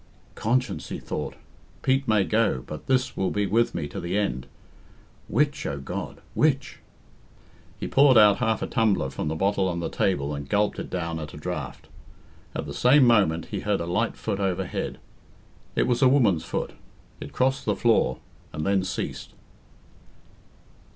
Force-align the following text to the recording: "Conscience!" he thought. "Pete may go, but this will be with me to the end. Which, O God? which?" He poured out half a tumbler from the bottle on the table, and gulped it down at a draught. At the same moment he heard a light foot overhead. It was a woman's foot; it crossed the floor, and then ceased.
"Conscience!" 0.33 0.89
he 0.89 0.97
thought. 0.97 1.35
"Pete 1.83 2.07
may 2.07 2.23
go, 2.23 2.63
but 2.65 2.87
this 2.87 3.15
will 3.15 3.29
be 3.29 3.45
with 3.45 3.75
me 3.75 3.87
to 3.89 3.99
the 3.99 4.17
end. 4.17 4.47
Which, 5.27 5.63
O 5.67 5.77
God? 5.77 6.21
which?" 6.33 6.79
He 7.79 7.87
poured 7.87 8.17
out 8.17 8.37
half 8.39 8.63
a 8.63 8.65
tumbler 8.65 9.11
from 9.11 9.27
the 9.27 9.35
bottle 9.35 9.67
on 9.67 9.79
the 9.79 9.91
table, 9.91 10.33
and 10.33 10.49
gulped 10.49 10.79
it 10.79 10.89
down 10.89 11.19
at 11.19 11.35
a 11.35 11.37
draught. 11.37 11.87
At 12.55 12.65
the 12.65 12.73
same 12.73 13.05
moment 13.05 13.49
he 13.51 13.59
heard 13.59 13.79
a 13.79 13.85
light 13.85 14.17
foot 14.17 14.39
overhead. 14.39 14.97
It 15.75 15.85
was 15.85 16.01
a 16.01 16.07
woman's 16.09 16.45
foot; 16.45 16.73
it 17.19 17.31
crossed 17.31 17.65
the 17.65 17.75
floor, 17.75 18.17
and 18.51 18.65
then 18.65 18.83
ceased. 18.83 19.33